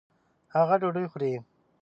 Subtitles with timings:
[0.55, 1.33] هغه ډوډۍ خوري